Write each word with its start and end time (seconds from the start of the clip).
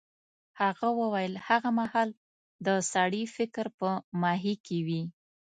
هغه 0.61 0.87
وویل 0.99 1.33
هغه 1.47 1.69
مهال 1.79 2.09
د 2.65 2.67
سړي 2.91 3.23
فکر 3.35 3.65
په 3.79 3.87
ماهي 4.21 4.55
کې 4.65 4.77
وي. 4.87 5.03